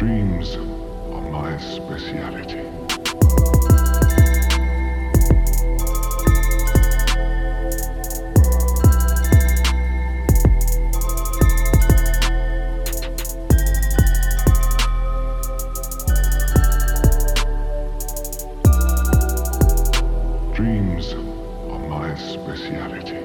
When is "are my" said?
0.56-1.58, 21.12-22.14